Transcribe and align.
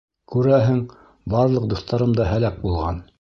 Күрәһең, 0.35 0.79
барлыҡ 1.35 1.69
дуҫтарым 1.75 2.17
да 2.21 2.27
һәләк 2.33 2.59
булған. 2.67 3.03